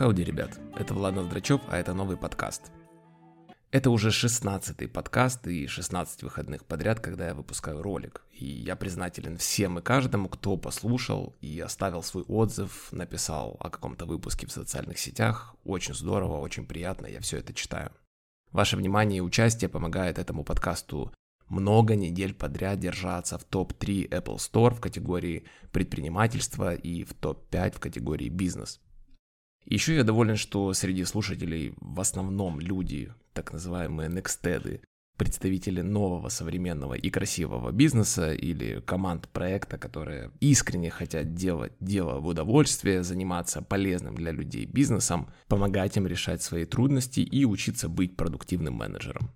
[0.00, 2.72] Хауди, ребят, это Влад Ноздрачев, а это новый подкаст.
[3.70, 8.22] Это уже 16-й подкаст и 16 выходных подряд, когда я выпускаю ролик.
[8.32, 14.06] И я признателен всем и каждому, кто послушал и оставил свой отзыв, написал о каком-то
[14.06, 15.54] выпуске в социальных сетях.
[15.64, 17.92] Очень здорово, очень приятно, я все это читаю.
[18.52, 21.12] Ваше внимание и участие помогает этому подкасту
[21.50, 27.80] много недель подряд держаться в топ-3 Apple Store в категории предпринимательства и в топ-5 в
[27.80, 28.80] категории бизнес.
[29.66, 34.82] Еще я доволен, что среди слушателей в основном люди, так называемые некстеды,
[35.20, 42.26] представители нового современного и красивого бизнеса или команд проекта, которые искренне хотят делать дело в
[42.26, 48.72] удовольствие, заниматься полезным для людей бизнесом, помогать им решать свои трудности и учиться быть продуктивным
[48.72, 49.30] менеджером.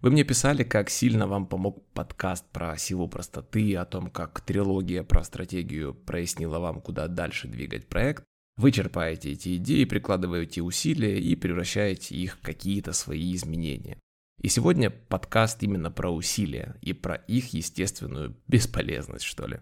[0.00, 5.04] Вы мне писали, как сильно вам помог подкаст про силу простоты, о том, как трилогия
[5.04, 8.24] про стратегию прояснила вам, куда дальше двигать проект.
[8.56, 13.98] Вы черпаете эти идеи, прикладываете усилия и превращаете их в какие-то свои изменения.
[14.40, 19.60] И сегодня подкаст именно про усилия и про их естественную бесполезность, что ли.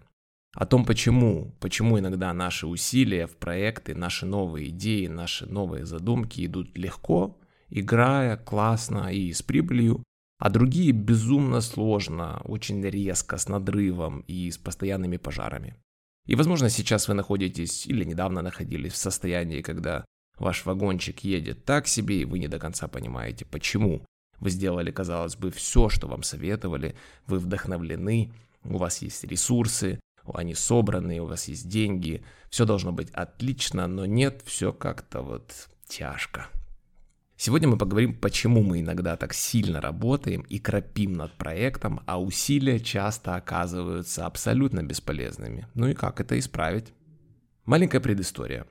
[0.53, 6.45] О том, почему, почему иногда наши усилия в проекты, наши новые идеи, наши новые задумки
[6.45, 10.03] идут легко, играя, классно и с прибылью,
[10.39, 15.75] а другие безумно сложно, очень резко, с надрывом и с постоянными пожарами.
[16.31, 20.05] И, возможно, сейчас вы находитесь или недавно находились в состоянии, когда
[20.39, 24.05] ваш вагончик едет так себе, и вы не до конца понимаете, почему.
[24.39, 26.95] Вы сделали, казалось бы, все, что вам советовали,
[27.27, 28.31] вы вдохновлены,
[28.63, 29.99] у вас есть ресурсы,
[30.33, 35.51] они собраны, у вас есть деньги, все должно быть отлично, но нет, все как-то вот
[35.85, 36.47] тяжко.
[37.43, 42.79] Сегодня мы поговорим, почему мы иногда так сильно работаем и крапим над проектом, а усилия
[42.79, 45.67] часто оказываются абсолютно бесполезными.
[45.73, 46.93] Ну и как это исправить?
[47.65, 48.67] Маленькая предыстория.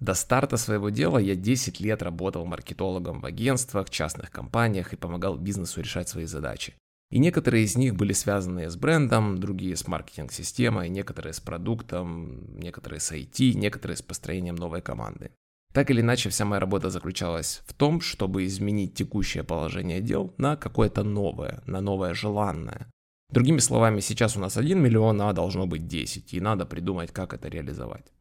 [0.00, 5.36] До старта своего дела я 10 лет работал маркетологом в агентствах, частных компаниях и помогал
[5.36, 6.74] бизнесу решать свои задачи.
[7.12, 12.98] И некоторые из них были связаны с брендом, другие с маркетинг-системой, некоторые с продуктом, некоторые
[12.98, 15.30] с IT, некоторые с построением новой команды.
[15.72, 20.56] Так или иначе, вся моя работа заключалась в том, чтобы изменить текущее положение дел на
[20.56, 22.88] какое-то новое, на новое желанное.
[23.30, 27.32] Другими словами, сейчас у нас 1 миллион, а должно быть 10, и надо придумать, как
[27.32, 28.12] это реализовать.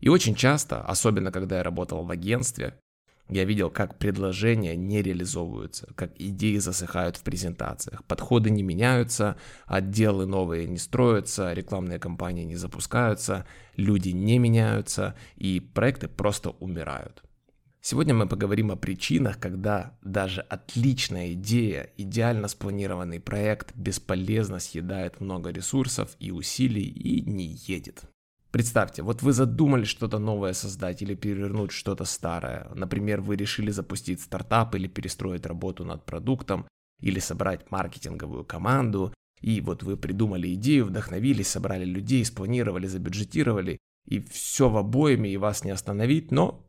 [0.00, 2.78] И очень часто, особенно когда я работал в агентстве,
[3.28, 10.26] я видел, как предложения не реализовываются, как идеи засыхают в презентациях, подходы не меняются, отделы
[10.26, 17.22] новые не строятся, рекламные кампании не запускаются, люди не меняются и проекты просто умирают.
[17.80, 25.50] Сегодня мы поговорим о причинах, когда даже отличная идея, идеально спланированный проект бесполезно съедает много
[25.50, 28.02] ресурсов и усилий и не едет.
[28.50, 32.68] Представьте, вот вы задумали что-то новое создать или перевернуть что-то старое.
[32.74, 36.66] Например, вы решили запустить стартап или перестроить работу над продуктом,
[37.00, 44.20] или собрать маркетинговую команду, и вот вы придумали идею, вдохновились, собрали людей, спланировали, забюджетировали, и
[44.20, 46.64] все в обоими, и вас не остановить, но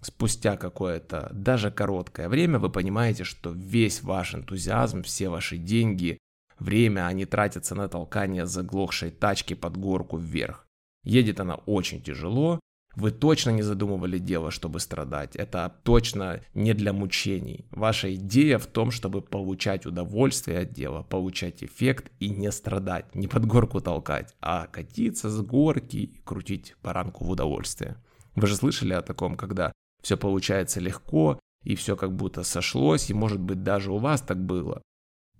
[0.00, 6.18] спустя какое-то даже короткое время вы понимаете, что весь ваш энтузиазм, все ваши деньги,
[6.58, 10.66] время, они тратятся на толкание заглохшей тачки под горку вверх.
[11.04, 12.60] Едет она очень тяжело,
[12.94, 15.34] вы точно не задумывали дело, чтобы страдать.
[15.36, 17.64] Это точно не для мучений.
[17.70, 23.28] Ваша идея в том, чтобы получать удовольствие от дела, получать эффект и не страдать, не
[23.28, 27.96] под горку толкать, а катиться с горки и крутить баранку в удовольствие.
[28.34, 33.14] Вы же слышали о таком, когда все получается легко, и все как будто сошлось, и
[33.14, 34.82] может быть даже у вас так было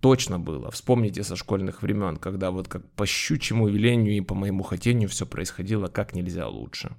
[0.02, 0.70] точно было.
[0.72, 5.26] Вспомните со школьных времен, когда вот как по щучьему велению и по моему хотению все
[5.26, 6.96] происходило как нельзя лучше.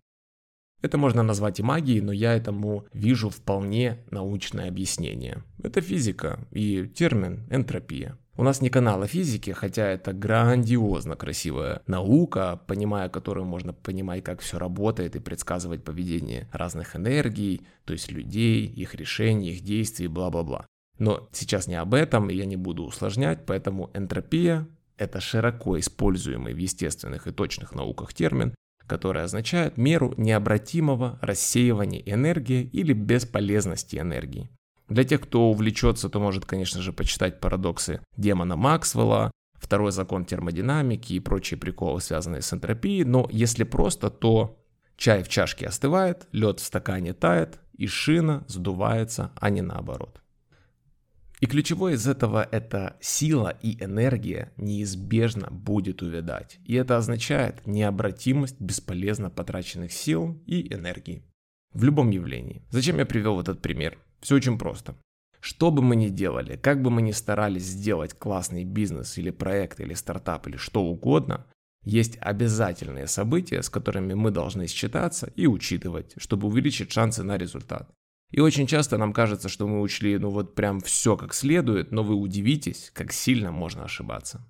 [0.81, 5.44] Это можно назвать и магией, но я этому вижу вполне научное объяснение.
[5.62, 8.18] Это физика и термин энтропия.
[8.36, 14.40] У нас не канала физики, хотя это грандиозно красивая наука, понимая которую можно понимать, как
[14.40, 20.66] все работает и предсказывать поведение разных энергий, то есть людей, их решений, их действий, бла-бла-бла.
[20.99, 24.67] Но сейчас не об этом, и я не буду усложнять, поэтому энтропия–
[24.97, 28.53] это широко используемый в естественных и точных науках термин,
[28.85, 34.49] который означает меру необратимого рассеивания энергии или бесполезности энергии.
[34.90, 41.13] Для тех, кто увлечется, то может, конечно же, почитать парадоксы демона Максвелла, второй закон термодинамики
[41.13, 44.59] и прочие приколы, связанные с энтропией, но если просто, то
[44.97, 50.22] чай в чашке остывает, лед в стакане тает, и шина сдувается, а не наоборот.
[51.43, 56.57] И ключевое из этого– это сила и энергия неизбежно будет увядать.
[56.63, 61.22] И это означает необратимость бесполезно потраченных сил и энергии.
[61.73, 62.61] В любом явлении.
[62.69, 63.97] Зачем я привел этот пример?
[64.22, 64.95] Все очень просто.
[65.41, 69.81] Что бы мы ни делали, как бы мы ни старались сделать классный бизнес или проект
[69.81, 71.46] или стартап или что угодно,
[71.84, 77.93] есть обязательные события, с которыми мы должны считаться и учитывать, чтобы увеличить шансы на результат.
[78.34, 82.02] И очень часто нам кажется, что мы учли ну вот прям все как следует, но
[82.03, 84.44] вы удивитесь, как сильно можно ошибаться.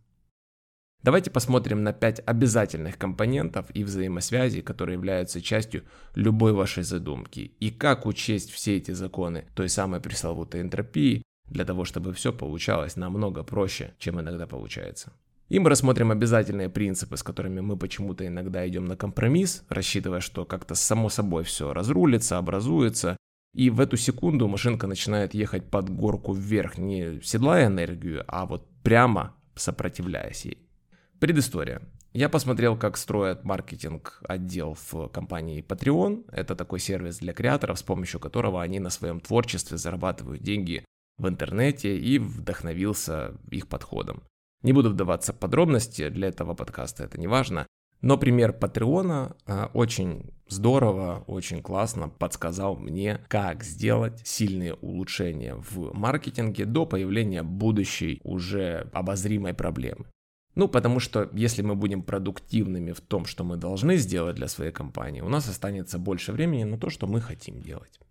[1.02, 5.84] Давайте посмотрим на 5 обязательных компонентов и взаимосвязей, которые являются частью
[6.16, 11.84] любой вашей задумки, и как учесть все эти законы той самой пресловутой энтропии, для того,
[11.84, 15.12] чтобы все получалось намного проще, чем иногда получается.
[15.50, 20.46] И мы рассмотрим обязательные принципы, с которыми мы почему-то иногда идем на компромисс, рассчитывая, что
[20.46, 23.18] как-то само собой все разрулится, образуется,
[23.54, 28.68] и в эту секунду машинка начинает ехать под горку вверх, не седлая энергию, а вот
[28.84, 30.58] прямо сопротивляясь ей.
[31.20, 31.82] Предыстория.
[32.14, 36.26] Я посмотрел, как строят маркетинг отдел в компании Patreon.
[36.32, 40.86] Это такой сервис для креаторов, с помощью которого они на своем творчестве зарабатывают деньги
[41.18, 44.24] в интернете и вдохновился их подходом.
[44.62, 47.68] Не буду вдаваться в подробности, для этого подкаста это не важно.
[48.04, 55.94] Но пример Патреона э, очень здорово, очень классно подсказал мне, как сделать сильные улучшения в
[55.94, 60.06] маркетинге до появления будущей уже обозримой проблемы.
[60.56, 64.74] Ну, потому что если мы будем продуктивными в том, что мы должны сделать для своей
[64.74, 68.02] компании, у нас останется больше времени на то, что мы хотим делать.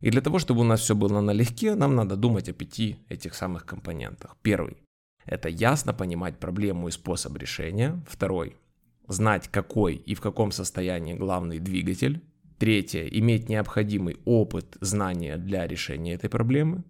[0.00, 3.34] И для того, чтобы у нас все было налегке, нам надо думать о пяти этих
[3.34, 4.38] самых компонентах.
[4.40, 4.78] Первый–
[5.26, 8.02] это ясно понимать проблему и способ решения.
[8.08, 8.56] Второй–
[9.08, 12.22] знать, какой и в каком состоянии главный двигатель.
[12.58, 16.84] Третье– иметь необходимый опыт, знания для решения этой проблемы.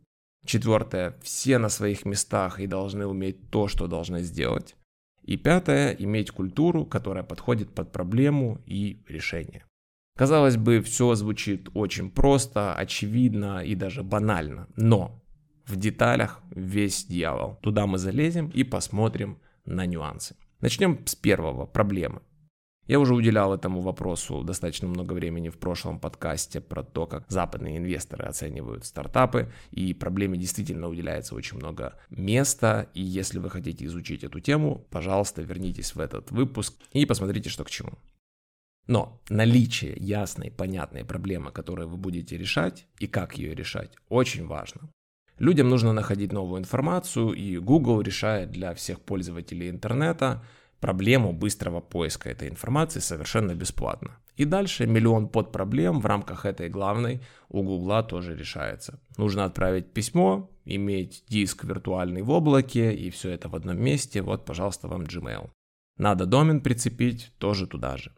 [0.45, 4.77] Четвертое– все на своих местах и должны уметь то, что должны сделать.
[5.23, 9.65] И пятое, иметь культуру, которая подходит под проблему и решение.
[10.17, 15.23] Казалось бы, все звучит очень просто, очевидно и даже банально, но
[15.67, 17.59] в деталях весь дьявол.
[17.61, 20.37] Туда мы залезем и посмотрим на нюансы.
[20.61, 22.23] Начнем с первого, проблемы.
[22.87, 27.79] Я уже уделял этому вопросу достаточно много времени в прошлом подкасте про то, как западные
[27.79, 34.25] инвесторы оценивают стартапы, и проблеме действительно уделяется очень много места, и если вы хотите изучить
[34.25, 37.99] эту тему, пожалуйста, вернитесь в этот выпуск и посмотрите, что к чему.
[38.87, 44.89] Но наличие ясной, понятной проблемы, которую вы будете решать и как ее решать, очень важно.
[45.39, 50.43] Людям нужно находить новую информацию, и Google решает для всех пользователей интернета
[50.81, 54.19] проблему быстрого поиска этой информации совершенно бесплатно.
[54.37, 59.01] И дальше миллион подпроблем в рамках этой главной у Гугла тоже решается.
[59.17, 64.23] Нужно отправить письмо, иметь диск виртуальный в облаке и все это в одном месте.
[64.23, 65.51] Вот, пожалуйста, вам Gmail.
[65.99, 68.13] Надо домен прицепить, тоже туда же.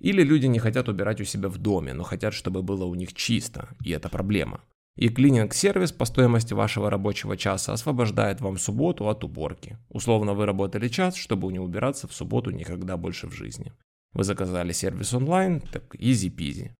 [0.00, 3.14] Или люди не хотят убирать у себя в доме, но хотят, чтобы было у них
[3.14, 4.60] чисто, и это проблема.
[4.96, 9.78] И клининг-сервис по стоимости вашего рабочего часа освобождает вам субботу от уборки.
[9.88, 13.72] Условно вы работали час, чтобы не убираться в субботу никогда больше в жизни.
[14.12, 16.74] Вы заказали сервис онлайн, так изи-пизи.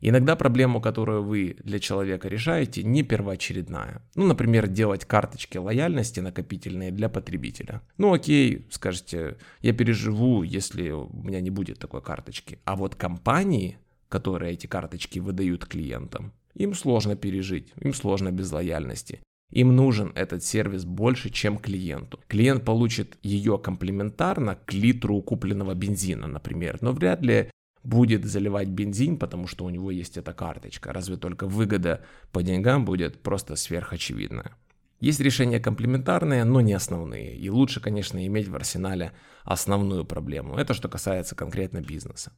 [0.00, 4.02] Иногда проблему, которую вы для человека решаете, не первоочередная.
[4.14, 7.82] Ну, например, делать карточки лояльности накопительные для потребителя.
[7.96, 12.60] Ну, окей, скажете, я переживу, если у меня не будет такой карточки.
[12.64, 13.78] А вот компании,
[14.08, 19.20] которые эти карточки выдают клиентам, им сложно пережить, им сложно без лояльности.
[19.52, 22.18] Им нужен этот сервис больше, чем клиенту.
[22.26, 27.50] Клиент получит ее комплементарно к литру купленного бензина, например, но вряд ли
[27.84, 30.92] будет заливать бензин, потому что у него есть эта карточка.
[30.92, 34.56] Разве только выгода по деньгам будет просто сверхочевидная.
[34.98, 37.36] Есть решения комплементарные, но не основные.
[37.36, 39.12] И лучше, конечно, иметь в арсенале
[39.44, 40.56] основную проблему.
[40.56, 42.32] Это что касается конкретно бизнеса.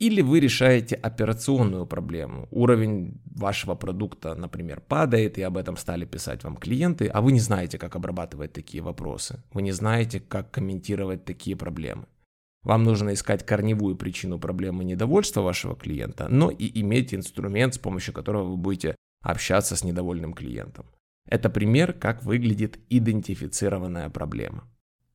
[0.00, 2.48] Или вы решаете операционную проблему.
[2.50, 7.40] Уровень вашего продукта, например, падает, и об этом стали писать вам клиенты, а вы не
[7.40, 9.42] знаете, как обрабатывать такие вопросы.
[9.52, 12.06] Вы не знаете, как комментировать такие проблемы.
[12.62, 18.14] Вам нужно искать корневую причину проблемы недовольства вашего клиента, но и иметь инструмент, с помощью
[18.14, 20.86] которого вы будете общаться с недовольным клиентом.
[21.26, 24.64] Это пример, как выглядит идентифицированная проблема.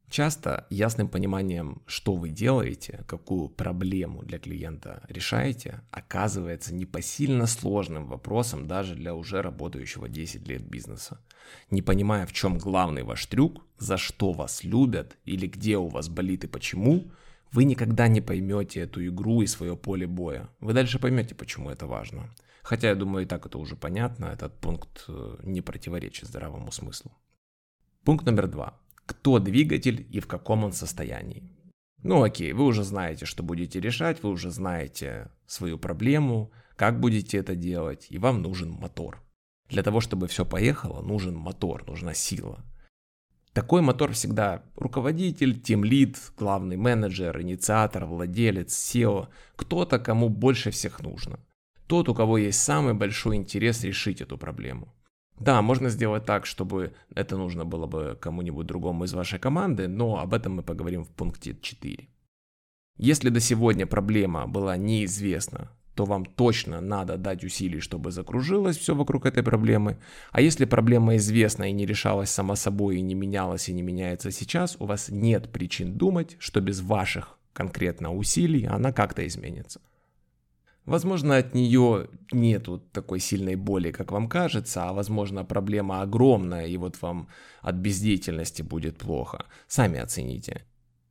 [0.09, 8.67] Часто ясным пониманием, что вы делаете, какую проблему для клиента решаете, оказывается непосильно сложным вопросом
[8.67, 11.19] даже для уже работающего 10 лет бизнеса.
[11.71, 16.07] Не понимая, в чем главный ваш трюк, за что вас любят или где у вас
[16.07, 17.11] болит и почему,
[17.51, 20.49] вы никогда не поймете эту игру и свое поле боя.
[20.59, 22.29] Вы дальше поймете, почему это важно.
[22.61, 27.11] Хотя, я думаю, и так это уже понятно, этот пункт э, не противоречит здравому смыслу.
[28.03, 31.51] Пункт номер два кто двигатель и в каком он состоянии.
[32.03, 37.37] Ну окей, вы уже знаете, что будете решать, вы уже знаете свою проблему, как будете
[37.37, 39.21] это делать, и вам нужен мотор.
[39.69, 42.63] Для того, чтобы все поехало, нужен мотор, нужна сила.
[43.53, 51.39] Такой мотор всегда руководитель, тимлид, главный менеджер, инициатор, владелец, SEO, кто-то, кому больше всех нужно.
[51.87, 54.93] Тот, у кого есть самый большой интерес решить эту проблему.
[55.39, 60.19] Да, можно сделать так, чтобы это нужно было бы кому-нибудь другому из вашей команды, но
[60.19, 62.07] об этом мы поговорим в пункте 4.
[62.97, 68.95] Если до сегодня проблема была неизвестна, то вам точно надо дать усилий, чтобы закружилось все
[68.95, 69.97] вокруг этой проблемы.
[70.31, 74.31] А если проблема известна и не решалась сама собой, и не менялась, и не меняется
[74.31, 79.81] сейчас, у вас нет причин думать, что без ваших конкретно усилий она как-то изменится.
[80.85, 86.77] Возможно, от нее нету такой сильной боли, как вам кажется, а возможно, проблема огромная, и
[86.77, 87.27] вот вам
[87.61, 89.45] от бездеятельности будет плохо.
[89.67, 90.61] Сами оцените.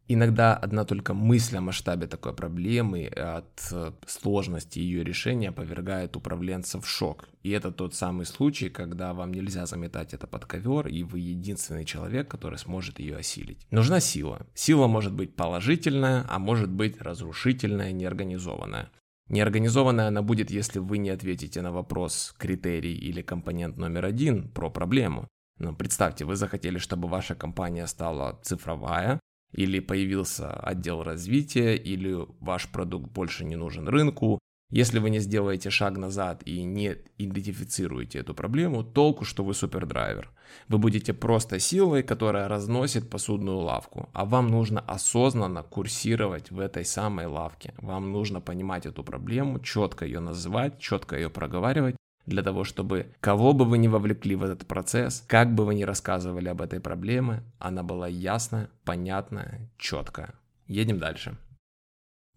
[0.07, 6.85] Иногда одна только мысль о масштабе такой проблемы, от э, сложности ее решения повергает управленцев
[6.85, 7.27] в шок.
[7.43, 11.87] И это тот самый случай, когда вам нельзя заметать это под ковер, и вы единственный
[11.87, 13.67] человек, который сможет ее осилить.
[13.71, 14.47] Нужна сила.
[14.55, 18.91] Сила может быть положительная, а может быть разрушительная, неорганизованная.
[19.29, 24.71] Неорганизованная она будет, если вы не ответите на вопрос, критерий или компонент номер один про
[24.71, 25.29] проблему.
[25.59, 29.21] Ну, представьте, вы захотели, чтобы ваша компания стала цифровая,
[29.53, 34.41] или появился отдел развития, или ваш продукт больше не нужен рынку.
[34.71, 40.31] Если вы не сделаете шаг назад и не идентифицируете эту проблему, толку, что вы супердрайвер.
[40.69, 46.85] Вы будете просто силой, которая разносит посудную лавку, а вам нужно осознанно курсировать в этой
[46.85, 47.75] самой лавке.
[47.79, 53.53] Вам нужно понимать эту проблему, четко ее называть, четко ее проговаривать для того, чтобы кого
[53.53, 57.43] бы вы ни вовлекли в этот процесс, как бы вы ни рассказывали об этой проблеме,
[57.59, 60.35] она была ясная, понятная, четкая.
[60.67, 61.37] Едем дальше.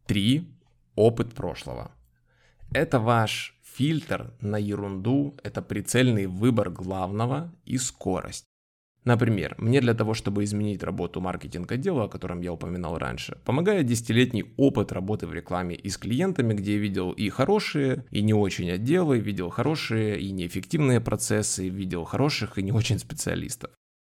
[0.05, 0.47] Три.
[0.95, 1.91] Опыт прошлого.
[2.71, 8.45] Это ваш фильтр на ерунду, это прицельный выбор главного и скорость.
[9.07, 14.53] Например, мне для того, чтобы изменить работу маркетинг-отдела, о котором я упоминал раньше, помогает десятилетний
[14.57, 18.69] опыт работы в рекламе и с клиентами, где я видел и хорошие, и не очень
[18.69, 23.71] отделы, видел хорошие и неэффективные процессы, видел хороших и не очень специалистов.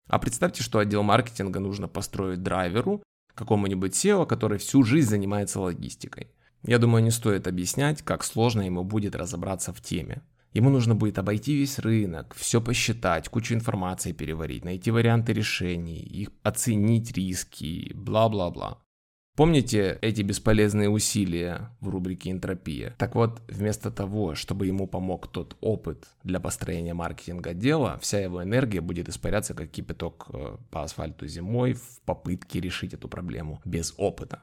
[0.08, 3.02] А представьте, что отдел маркетинга нужно построить драйверу,
[3.34, 6.28] какому-нибудь SEO, который всю жизнь занимается логистикой.
[6.64, 10.22] Я думаю, не стоит объяснять, как сложно ему будет разобраться в теме.
[10.52, 16.30] Ему нужно будет обойти весь рынок, все посчитать, кучу информации переварить, найти варианты решений, их
[16.42, 18.78] оценить риски, бла-бла-бла.
[19.36, 22.96] Помните эти бесполезные усилия в рубрике «Энтропия»?
[22.98, 28.42] Так вот, вместо того, чтобы ему помог тот опыт для построения маркетинга дела, вся его
[28.42, 33.94] энергия будет испаряться как кипяток э, по асфальту зимой в попытке решить эту проблему без
[33.96, 34.42] опыта.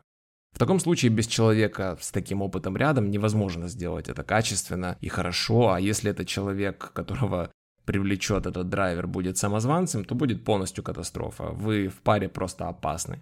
[0.56, 5.74] В таком случае без человека с таким опытом рядом невозможно сделать это качественно и хорошо,
[5.74, 7.52] а если это человек, которого
[7.84, 11.50] привлечет этот драйвер, будет самозванцем, то будет полностью катастрофа.
[11.50, 13.22] Вы в паре просто опасны.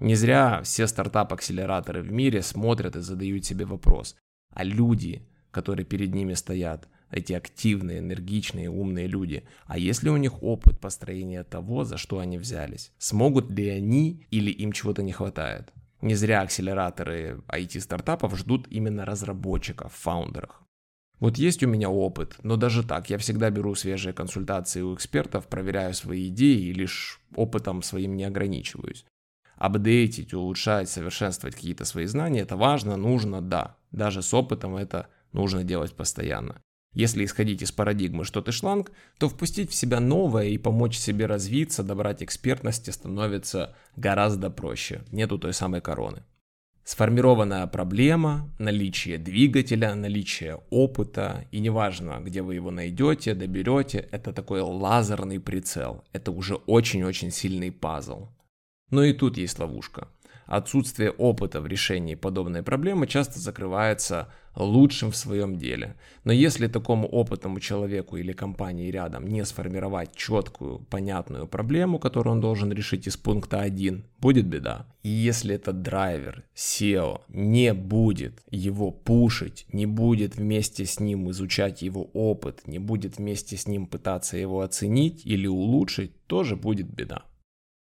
[0.00, 4.16] Не зря все стартап-акселераторы в мире смотрят и задают себе вопрос,
[4.52, 10.16] а люди, которые перед ними стоят, эти активные, энергичные, умные люди, а есть ли у
[10.16, 12.90] них опыт построения того, за что они взялись?
[12.98, 15.72] Смогут ли они или им чего-то не хватает?
[16.02, 20.60] Не зря акселераторы IT-стартапов ждут именно разработчиков, фаундеров.
[21.20, 25.46] Вот есть у меня опыт, но даже так я всегда беру свежие консультации у экспертов,
[25.46, 29.04] проверяю свои идеи и лишь опытом своим не ограничиваюсь.
[29.54, 33.76] Апдейтить, улучшать, совершенствовать какие-то свои знания– это важно, нужно, да.
[33.92, 36.60] Даже с опытом это нужно делать постоянно.
[36.94, 41.26] Если исходить из парадигмы, что ты шланг, то впустить в себя новое и помочь себе
[41.26, 45.02] развиться, добрать экспертности становится гораздо проще.
[45.10, 46.22] Нету той самой короны.
[46.84, 54.60] Сформированная проблема, наличие двигателя, наличие опыта, и неважно, где вы его найдете, доберете, это такой
[54.60, 56.04] лазерный прицел.
[56.12, 58.28] Это уже очень-очень сильный пазл.
[58.90, 60.08] Но и тут есть ловушка
[60.46, 65.96] отсутствие опыта в решении подобной проблемы часто закрывается лучшим в своем деле.
[66.24, 72.40] Но если такому опытному человеку или компании рядом не сформировать четкую, понятную проблему, которую он
[72.40, 74.86] должен решить из пункта 1, будет беда.
[75.02, 81.82] И если этот драйвер, SEO, не будет его пушить, не будет вместе с ним изучать
[81.82, 87.24] его опыт, не будет вместе с ним пытаться его оценить или улучшить, тоже будет беда.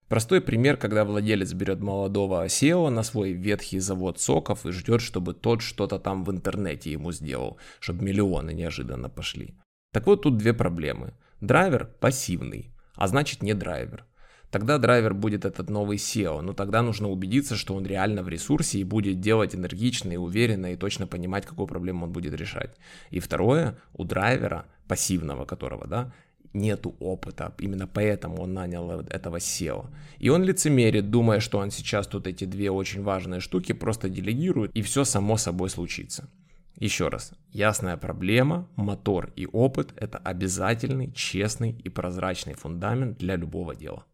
[0.09, 5.33] Простой пример, когда владелец берет молодого SEO на свой ветхий завод соков и ждет, чтобы
[5.33, 9.55] тот что-то там в интернете ему сделал, чтобы миллионы неожиданно пошли.
[9.93, 11.15] Так вот тут две проблемы.
[11.41, 14.05] Драйвер пассивный, а значит не драйвер.
[14.51, 18.79] тогда драйвер будет этот новый SEO, но тогда нужно убедиться, что он реально в ресурсе
[18.79, 22.77] и будет делать энергично и уверенно и точно понимать, какую проблему он будет решать.
[23.11, 26.13] И второе, у драйвера, пассивного которого, да,
[26.55, 29.87] нету опыта, именно поэтому он нанял этого SEO.
[30.19, 34.71] И он лицемерит, думая, что он сейчас тут эти две очень важные штуки просто делегирует,
[34.75, 36.29] и все само собой случится.
[36.77, 43.75] Еще раз, ясная проблема, мотор и опыт– это обязательный, честный и прозрачный фундамент для любого
[43.77, 44.05] дела.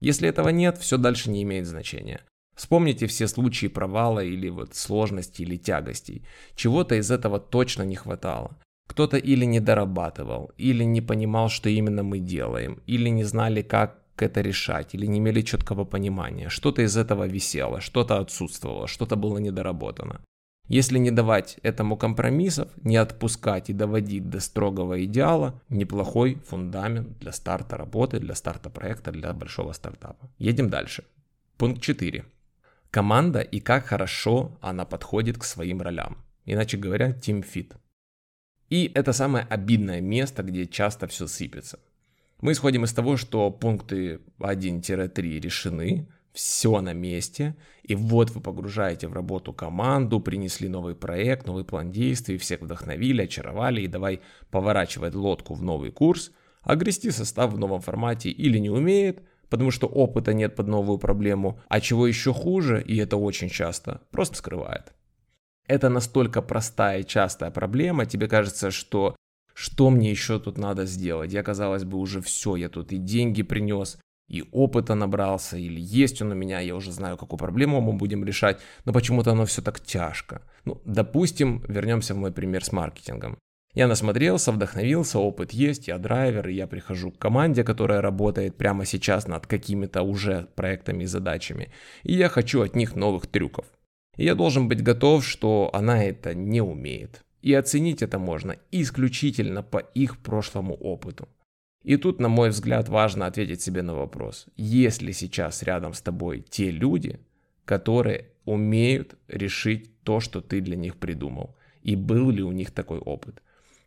[0.00, 2.20] Если этого нет, все дальше не имеет значения.
[2.54, 6.26] Вспомните все случаи провала или вот сложностей или тягостей.
[6.56, 8.58] Чего-то из этого точно не хватало.
[8.88, 14.02] Кто-то или не дорабатывал, или не понимал, что именно мы делаем, или не знали, как
[14.16, 16.48] это решать, или не имели четкого понимания.
[16.48, 20.20] Что-то из этого висело, что-то отсутствовало, что-то было недоработано.
[20.68, 27.32] Если не давать этому компромиссов, не отпускать и доводить до строгого идеала, неплохой фундамент для
[27.32, 30.28] старта работы, для старта проекта, для большого стартапа.
[30.38, 31.04] Едем дальше.
[31.56, 32.24] Пункт 4.
[32.90, 36.18] Команда и как хорошо она подходит к своим ролям.
[36.44, 37.72] Иначе говоря, team fit.
[38.70, 41.78] И это самое обидное место, где часто все сыпется.
[42.40, 49.08] Мы исходим из того, что пункты 1-3 решены, все на месте, и вот вы погружаете
[49.08, 54.20] в работу команду, принесли новый проект, новый план действий, всех вдохновили, очаровали, и давай
[54.50, 56.30] поворачивать лодку в новый курс,
[56.62, 60.98] а грести состав в новом формате или не умеет, потому что опыта нет под новую
[60.98, 64.92] проблему, а чего еще хуже, и это очень часто, просто скрывает.
[65.68, 69.14] Это настолько простая и частая проблема, тебе кажется, что
[69.54, 71.32] что мне еще тут надо сделать?
[71.32, 73.98] Я, казалось бы, уже все, я тут и деньги принес,
[74.28, 78.24] и опыта набрался, или есть он у меня, я уже знаю, какую проблему мы будем
[78.24, 80.42] решать, но почему-то оно все так тяжко.
[80.64, 83.36] Ну, допустим, вернемся в мой пример с маркетингом.
[83.74, 88.84] Я насмотрелся, вдохновился, опыт есть, я драйвер, и я прихожу к команде, которая работает прямо
[88.84, 91.72] сейчас над какими-то уже проектами и задачами,
[92.04, 93.66] и я хочу от них новых трюков.
[94.18, 97.24] И я должен быть готов, что она это не умеет.
[97.40, 101.28] И оценить это можно исключительно по их прошлому опыту.
[101.84, 106.02] И тут, на мой взгляд, важно ответить себе на вопрос, есть ли сейчас рядом с
[106.02, 107.20] тобой те люди,
[107.64, 112.98] которые умеют решить то, что ты для них придумал, и был ли у них такой
[112.98, 113.40] опыт.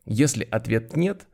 [0.06, 1.28] Если ответ нет,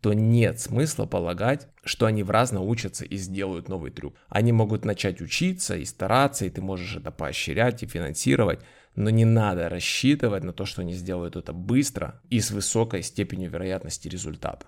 [0.00, 4.14] то нет смысла полагать, что они в раз научатся и сделают новый трюк.
[4.28, 8.60] Они могут начать учиться и стараться, и ты можешь это поощрять и финансировать,
[8.96, 13.50] но не надо рассчитывать на то, что они сделают это быстро и с высокой степенью
[13.50, 14.66] вероятности результата.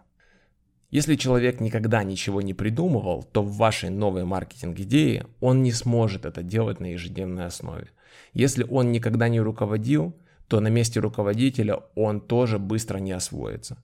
[0.90, 6.42] Если человек никогда ничего не придумывал, то в вашей новой маркетинг-идее он не сможет это
[6.42, 7.88] делать на ежедневной основе.
[8.34, 10.14] Если он никогда не руководил,
[10.48, 13.82] то на месте руководителя он тоже быстро не освоится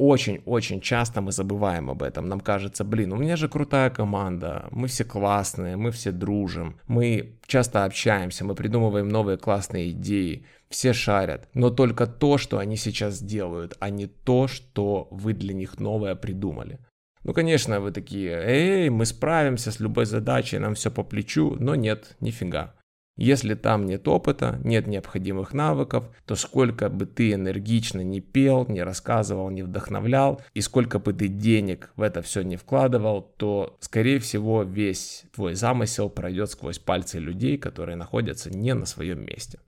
[0.00, 2.26] очень-очень часто мы забываем об этом.
[2.26, 7.38] Нам кажется, блин, у меня же крутая команда, мы все классные, мы все дружим, мы
[7.46, 13.20] часто общаемся, мы придумываем новые классные идеи, все шарят, но только то, что они сейчас
[13.20, 16.78] делают, а не то, что вы для них новое придумали.
[17.22, 21.74] Ну, конечно, вы такие, эй, мы справимся с любой задачей, нам все по плечу, но
[21.74, 22.74] нет, нифига.
[23.16, 28.82] Если там нет опыта, нет необходимых навыков, то сколько бы ты энергично не пел, не
[28.82, 34.20] рассказывал, не вдохновлял, и сколько бы ты денег в это все не вкладывал, то, скорее
[34.20, 39.58] всего, весь твой замысел пройдет сквозь пальцы людей, которые находятся не на своем месте.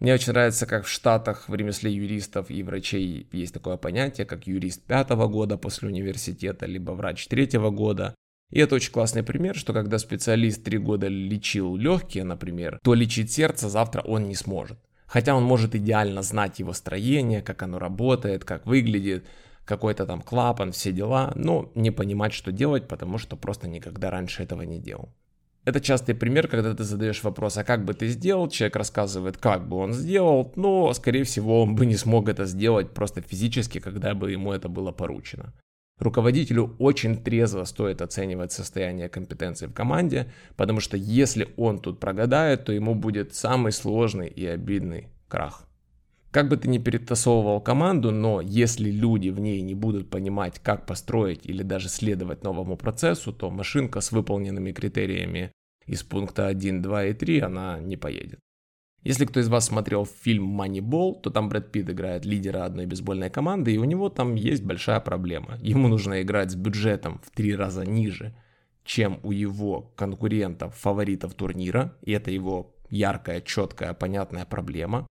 [0.00, 4.46] Мне очень нравится, как в Штатах в ремесле юристов и врачей есть такое понятие, как
[4.46, 8.14] юрист пятого года после университета, либо врач третьего года.
[8.50, 13.32] И это очень классный пример, что когда специалист три года лечил легкие, например, то лечить
[13.32, 14.78] сердце завтра он не сможет.
[15.06, 19.24] Хотя он может идеально знать его строение, как оно работает, как выглядит,
[19.64, 24.42] какой-то там клапан, все дела, но не понимать, что делать, потому что просто никогда раньше
[24.42, 25.10] этого не делал.
[25.64, 28.48] Это частый пример, когда ты задаешь вопрос, а как бы ты сделал?
[28.48, 32.94] Человек рассказывает, как бы он сделал, но, скорее всего, он бы не смог это сделать
[32.94, 35.52] просто физически, когда бы ему это было поручено.
[36.00, 42.64] Руководителю очень трезво стоит оценивать состояние компетенции в команде, потому что если он тут прогадает,
[42.64, 45.68] то ему будет самый сложный и обидный крах.
[46.30, 50.86] Как бы ты ни перетасовывал команду, но если люди в ней не будут понимать, как
[50.86, 55.52] построить или даже следовать новому процессу, то машинка с выполненными критериями
[55.86, 58.38] из пункта 1, 2 и 3, она не поедет.
[59.02, 63.30] Если кто из вас смотрел фильм Moneyball, то там Брэд Питт играет лидера одной бейсбольной
[63.30, 65.56] команды, и у него там есть большая проблема.
[65.62, 68.34] Ему нужно играть с бюджетом в три раза ниже,
[68.84, 75.06] чем у его конкурентов, фаворитов турнира, и это его яркая, четкая, понятная проблема.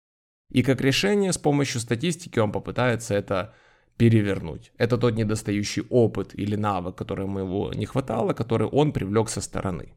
[0.51, 3.55] И как решение с помощью статистики он попытается это
[3.97, 4.71] перевернуть.
[4.77, 9.93] Это тот недостающий опыт или навык, которому его не хватало, который он привлек со стороны.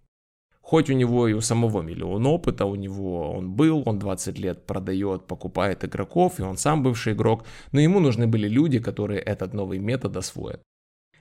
[0.72, 4.66] Хоть у него и у самого миллион опыта, у него он был, он 20 лет
[4.66, 9.52] продает, покупает игроков, и он сам бывший игрок, но ему нужны были люди, которые этот
[9.52, 10.62] новый метод освоят.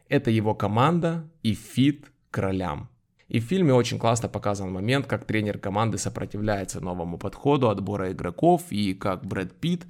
[0.07, 2.87] Это его команда и фит к ролям.
[3.27, 8.61] И в фильме очень классно показан момент, как тренер команды сопротивляется новому подходу отбора игроков
[8.69, 9.85] и как Брэд Питт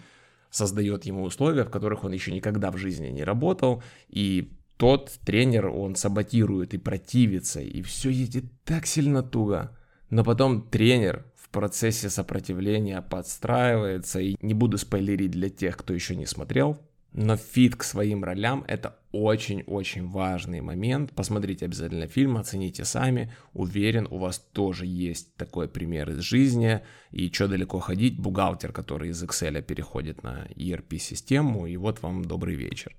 [0.50, 5.68] создает ему условия, в которых он еще никогда в жизни не работал, и тот тренер,
[5.68, 9.78] он саботирует и противится, и все едет так сильно туго.
[10.10, 16.16] Но потом тренер в процессе сопротивления подстраивается, и не буду спойлерить для тех, кто еще
[16.16, 16.82] не смотрел,
[17.14, 21.12] но fit к своим ролям это очень-очень важный момент.
[21.12, 23.32] Посмотрите обязательно фильм, оцените сами.
[23.54, 26.82] Уверен, у вас тоже есть такой пример из жизни.
[27.12, 32.56] И что далеко ходить, бухгалтер, который из Excel переходит на ERP-систему, и вот вам добрый
[32.56, 32.96] вечер.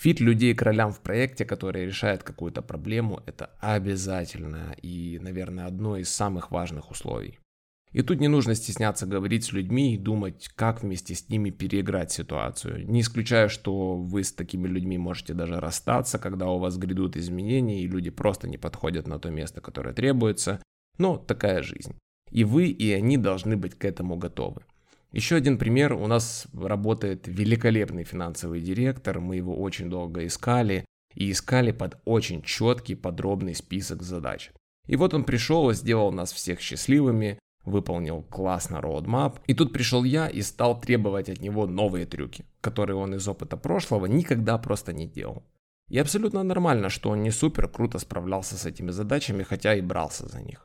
[0.00, 5.98] Fit людей к ролям в проекте, которые решают какую-то проблему, это обязательно и, наверное, одно
[5.98, 7.38] из самых важных условий.
[7.92, 12.12] И тут не нужно стесняться говорить с людьми и думать, как вместе с ними переиграть
[12.12, 12.88] ситуацию.
[12.90, 17.82] Не исключаю, что вы с такими людьми можете даже расстаться, когда у вас грядут изменения,
[17.82, 20.62] и люди просто не подходят на то место, которое требуется.
[20.96, 21.98] Но такая жизнь.
[22.30, 24.62] И вы, и они должны быть к этому готовы.
[25.12, 25.92] Еще один пример.
[25.94, 29.20] У нас работает великолепный финансовый директор.
[29.20, 30.84] Мы его очень долго искали.
[31.14, 34.52] И искали под очень четкий, подробный список задач.
[34.86, 39.40] И вот он пришел и сделал нас всех счастливыми, выполнил классно роудмап.
[39.46, 43.56] И тут пришел я и стал требовать от него новые трюки, которые он из опыта
[43.56, 45.44] прошлого никогда просто не делал.
[45.88, 50.28] И абсолютно нормально, что он не супер круто справлялся с этими задачами, хотя и брался
[50.28, 50.64] за них.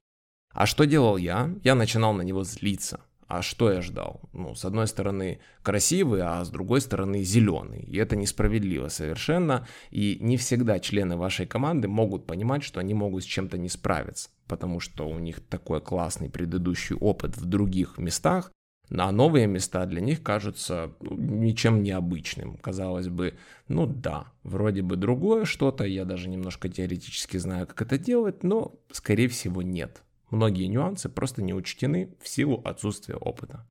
[0.52, 1.54] А что делал я?
[1.64, 3.02] Я начинал на него злиться.
[3.28, 4.22] А что я ждал?
[4.34, 7.82] Ну, с одной стороны красивый, а с другой стороны зеленый.
[7.82, 9.68] И это несправедливо совершенно.
[9.90, 14.30] И не всегда члены вашей команды могут понимать, что они могут с чем-то не справиться.
[14.48, 18.52] Потому что у них такой классный предыдущий опыт в других местах,
[18.92, 22.58] а новые места для них кажутся ну, ничем необычным.
[22.58, 23.36] Казалось бы,
[23.68, 28.76] ну да, вроде бы другое что-то, я даже немножко теоретически знаю, как это делать, но
[28.92, 30.04] скорее всего нет.
[30.36, 33.66] Многие нюансы просто не учтены в силу отсутствия опыта.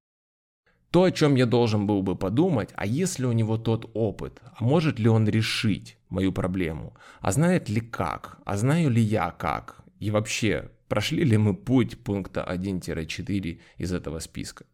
[0.90, 4.64] То, о чем я должен был бы подумать, а если у него тот опыт, а
[4.64, 9.85] может ли он решить мою проблему, а знает ли как, а знаю ли я как,
[9.98, 14.64] и вообще, прошли ли мы путь пункта 1-4 из этого списка.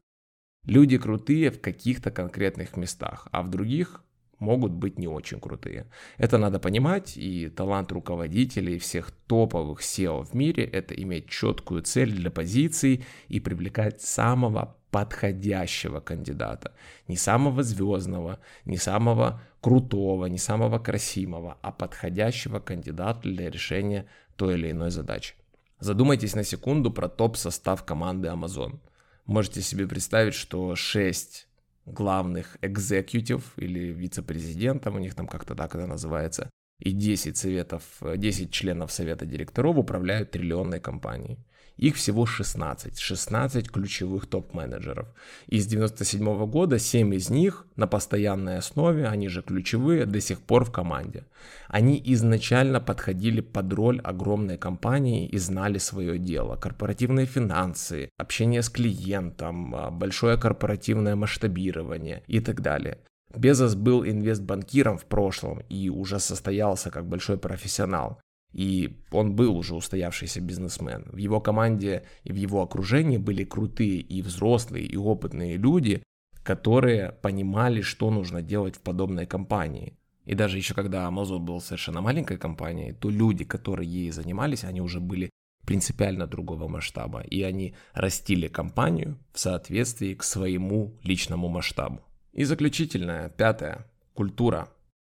[0.64, 4.04] Люди крутые в каких-то конкретных местах, а в других
[4.40, 5.86] могут быть не очень крутые.
[6.18, 12.12] Это надо понимать, и талант руководителей всех топовых SEO в мире– это иметь четкую цель
[12.12, 16.72] для позиций и привлекать самого подходящего кандидата.
[17.06, 24.54] Не самого звездного, не самого крутого, не самого красивого, а подходящего кандидата для решения той
[24.54, 25.34] или иной задачи.
[25.78, 28.80] Задумайтесь на секунду про топ-состав команды Amazon.
[29.26, 31.46] Можете себе представить, что 6
[31.86, 38.50] главных экзекьютив или вице-президентов, у них там как-то так это называется, и 10, советов, 10
[38.50, 41.38] членов совета директоров управляют триллионной компанией.
[41.80, 45.08] Их всего 16, 16 ключевых топ-менеджеров.
[45.46, 50.66] Из 97 года 7 из них на постоянной основе, они же ключевые, до сих пор
[50.66, 51.24] в команде.
[51.68, 56.56] Они изначально подходили под роль огромной компании и знали свое дело.
[56.56, 62.98] Корпоративные финансы, общение с клиентом, а, большое корпоративное масштабирование и так далее.
[63.34, 68.20] Безос был инвестбанкиром в прошлом и уже состоялся как большой профессионал.
[68.52, 71.04] И он был уже устоявшийся бизнесмен.
[71.12, 76.02] В его команде и в его окружении были крутые и взрослые, и опытные люди,
[76.42, 79.96] которые понимали, что нужно делать в подобной компании.
[80.24, 84.80] И даже еще когда Amazon был совершенно маленькой компанией, то люди, которые ей занимались, они
[84.80, 85.30] уже были
[85.64, 87.20] принципиально другого масштаба.
[87.20, 92.00] И они растили компанию в соответствии к своему личному масштабу.
[92.32, 94.68] И заключительное, пятое, культура.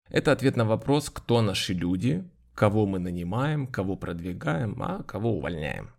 [0.08, 2.24] Это ответ на вопрос, кто наши люди,
[2.56, 5.90] кого мы нанимаем, кого продвигаем, а кого увольняем.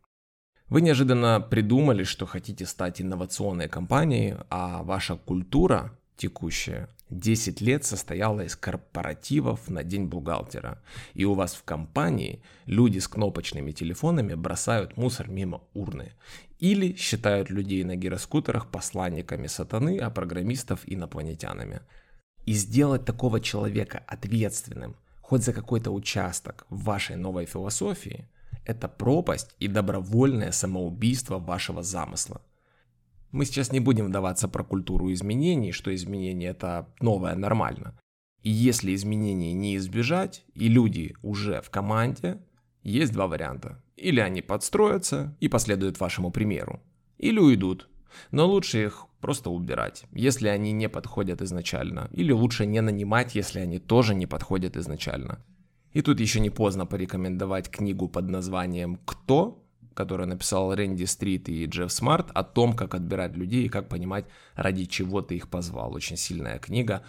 [0.69, 8.41] Вы неожиданно придумали, что хотите стать инновационной компанией, а ваша культура текущая 10 лет состояла
[8.41, 10.81] из корпоративов на день бухгалтера.
[11.13, 16.13] И у вас в компании люди с кнопочными телефонами бросают мусор мимо урны.
[16.59, 21.81] Или считают людей на гироскутерах посланниками сатаны, а программистов инопланетянами.
[22.45, 24.95] И сделать такого человека ответственным–
[25.27, 28.29] хоть за какой-то участок в вашей новой философии,
[28.63, 32.41] это пропасть и добровольное самоубийство вашего замысла.
[33.31, 37.99] Мы сейчас не будем вдаваться про культуру изменений, что изменения это новое нормально.
[38.41, 42.37] И если изменений не избежать, и люди уже в команде,
[42.83, 43.83] есть два варианта.
[43.97, 46.81] Или они подстроятся и последуют вашему примеру,
[47.17, 47.89] или уйдут.
[48.31, 52.09] Но лучше их просто убирать, если они не подходят изначально.
[52.11, 55.39] Или лучше не нанимать, если они тоже не подходят изначально.
[55.93, 61.65] И тут еще не поздно порекомендовать книгу под названием «Кто?», которую написал Рэнди Стрит и
[61.65, 65.95] Джефф Смарт, о том, как отбирать людей и как понимать, ради чего ты их позвал.
[65.95, 67.03] Очень сильная книга,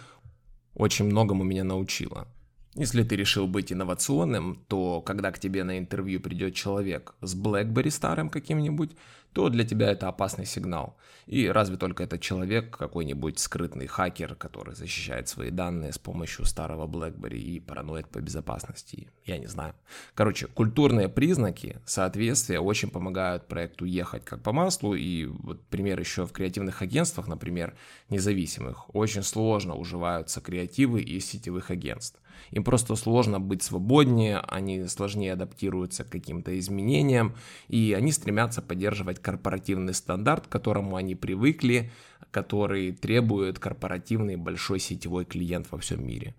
[0.73, 2.27] очень многому меня научила.
[2.75, 7.89] Если ты решил быть инновационным, то когда к тебе на интервью придет человек с BlackBerry
[7.89, 8.91] старым каким-нибудь,
[9.33, 10.97] то для тебя это опасный сигнал.
[11.25, 16.87] И разве только этот человек, какой-нибудь скрытный хакер, который защищает свои данные с помощью старого
[16.87, 19.75] BlackBerry и параноид по безопасности, я не знаю.
[20.15, 26.25] Короче, культурные признаки соответствия очень помогают проекту ехать как по маслу, и вот пример еще
[26.25, 27.75] в креативных агентствах, например,
[28.09, 32.19] независимых, очень сложно уживаются креативы из сетевых агентств.
[32.51, 37.35] Им просто сложно быть свободнее, они сложнее адаптируются к каким-то изменениям,
[37.67, 41.91] и они стремятся поддерживать корпоративный стандарт, к которому они привыкли,
[42.31, 46.35] который требует корпоративный большой сетевой клиент во всем мире.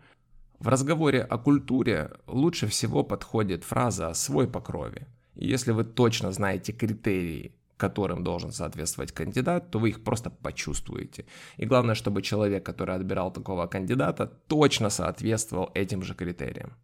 [0.59, 5.07] В разговоре о культуре лучше всего подходит фраза «свой по крови».
[5.35, 11.25] Если вы точно знаете критерии которым должен соответствовать кандидат, то вы их просто почувствуете.
[11.57, 16.77] И главное, чтобы человек, который отбирал такого кандидата, точно соответствовал этим же критериям.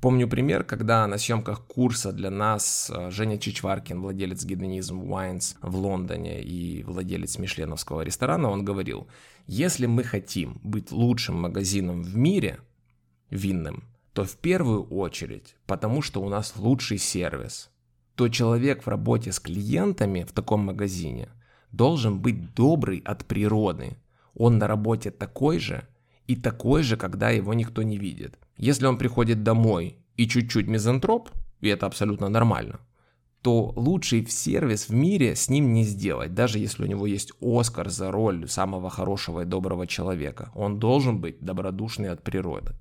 [0.00, 5.76] Помню пример, когда на съемках курса для нас э, Женя Чичваркин, владелец Гедонизм Wines в
[5.76, 9.06] Лондоне и владелец Мишленовского ресторана, он говорил,
[9.46, 12.58] если мы хотим быть лучшим магазином в мире,
[13.30, 17.70] винным, то в первую очередь, потому что у нас лучший сервис,
[18.22, 21.28] то человек в работе с клиентами в таком магазине
[21.72, 23.96] должен быть добрый от природы.
[24.36, 25.88] Он на работе такой же
[26.28, 28.38] и такой же, когда его никто не видит.
[28.56, 31.30] Если он приходит домой и чуть-чуть мизантроп,
[31.60, 32.78] и это абсолютно нормально,
[33.40, 37.90] то лучший сервис в мире с ним не сделать, даже если у него есть Оскар
[37.90, 40.52] за роль самого хорошего и доброго человека.
[40.54, 42.76] Он должен быть добродушный от природы.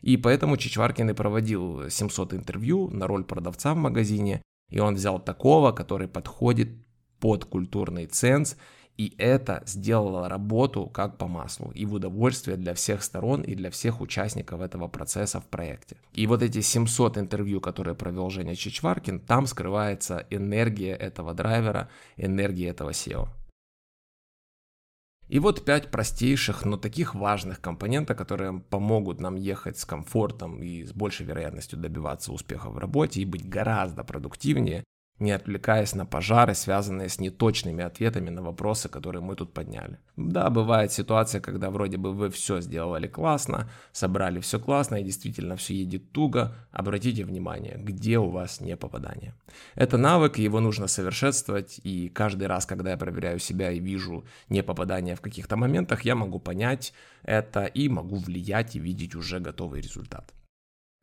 [0.00, 5.18] И поэтому Чичваркин и проводил 700 интервью на роль продавца в магазине, и он взял
[5.18, 6.70] такого, который подходит
[7.18, 8.56] под культурный ценз,
[8.96, 13.70] и это сделало работу как по маслу и в удовольствие для всех сторон и для
[13.70, 15.96] всех участников этого процесса в проекте.
[16.12, 22.68] И вот эти 700 интервью, которые провел Женя Чичваркин, там скрывается энергия этого драйвера, энергия
[22.68, 23.28] этого SEO.
[25.30, 30.82] И вот пять простейших, но таких важных компонентов, которые помогут нам ехать с комфортом и
[30.84, 34.82] с большей вероятностью добиваться успеха в работе и быть гораздо продуктивнее,
[35.20, 39.98] не отвлекаясь на пожары, связанные с неточными ответами на вопросы, которые мы тут подняли.
[40.16, 45.56] Да, бывает ситуация, когда вроде бы вы все сделали классно, собрали все классно и действительно
[45.56, 46.54] все едет туго.
[46.72, 49.34] Обратите внимание, где у вас не попадание.
[49.74, 54.62] Это навык, его нужно совершенствовать, и каждый раз, когда я проверяю себя и вижу не
[54.62, 59.80] попадание в каких-то моментах, я могу понять это и могу влиять и видеть уже готовый
[59.80, 60.32] результат.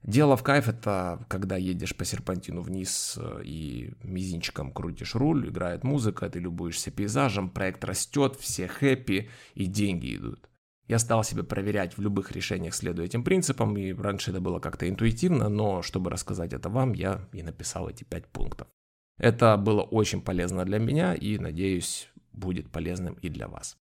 [0.08, 5.84] Дело в кайф это когда едешь по серпантину вниз э, и мизинчиком крутишь руль, играет
[5.84, 10.50] музыка, ты любуешься пейзажем, проект растет, все хэппи и деньги идут.
[10.88, 14.88] Я стал себе проверять в любых решениях, следуя этим принципам, и раньше это было как-то
[14.88, 18.70] интуитивно, но чтобы рассказать это вам, я и написал эти пять пунктов.
[19.18, 23.78] Это было очень полезно для меня и, надеюсь, будет полезным и для вас.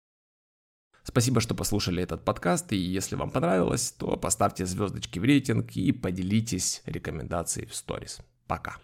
[1.04, 5.92] Спасибо, что послушали этот подкаст, и если вам понравилось, то поставьте звездочки в рейтинг и
[5.92, 8.20] поделитесь рекомендацией в сторис.
[8.46, 8.76] Пока.